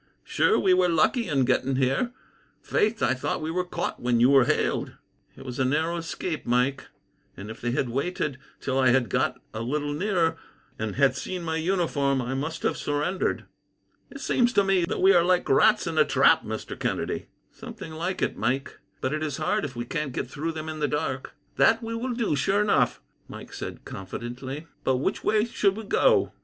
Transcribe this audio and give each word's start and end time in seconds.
Sure 0.23 0.57
we 0.57 0.73
were 0.73 0.89
lucky 0.89 1.27
in 1.29 1.45
getting 1.45 1.75
here. 1.75 2.11
Faith, 2.59 3.03
I 3.03 3.13
thought 3.13 3.39
we 3.39 3.51
were 3.51 3.63
caught 3.63 3.99
when 4.01 4.19
you 4.19 4.31
were 4.31 4.45
hailed." 4.45 4.93
"It 5.37 5.45
was 5.45 5.59
a 5.59 5.63
narrow 5.63 5.97
escape, 5.97 6.43
Mike; 6.43 6.87
and 7.37 7.51
if 7.51 7.61
they 7.61 7.69
had 7.69 7.89
waited 7.89 8.39
till 8.59 8.79
I 8.79 8.87
had 8.87 9.09
got 9.09 9.39
a 9.53 9.61
little 9.61 9.93
nearer, 9.93 10.37
and 10.79 10.95
had 10.95 11.15
seen 11.15 11.43
my 11.43 11.57
uniform, 11.57 12.19
I 12.19 12.33
must 12.33 12.63
have 12.63 12.77
surrendered." 12.77 13.45
"It 14.09 14.21
seems 14.21 14.51
to 14.53 14.63
me 14.63 14.85
that 14.85 15.01
we 15.03 15.13
are 15.13 15.23
like 15.23 15.47
rats 15.47 15.85
in 15.85 15.99
a 15.99 16.03
trap, 16.03 16.43
Mr. 16.43 16.79
Kennedy." 16.79 17.27
"Something 17.51 17.91
like 17.93 18.23
it, 18.23 18.35
Mike; 18.35 18.79
but 19.01 19.13
it 19.13 19.21
is 19.21 19.37
hard 19.37 19.63
if 19.63 19.75
we 19.75 19.85
can't 19.85 20.13
get 20.13 20.27
through 20.27 20.53
them, 20.53 20.67
in 20.67 20.79
the 20.79 20.87
dark." 20.87 21.35
"That 21.57 21.83
we 21.83 21.93
will 21.93 22.15
do, 22.15 22.35
sure 22.35 22.61
enough," 22.63 22.99
Mike 23.27 23.53
said 23.53 23.85
confidently; 23.85 24.65
"but 24.83 24.95
which 24.97 25.23
way 25.23 25.45
should 25.45 25.77
we 25.77 25.83
go?" 25.83 26.31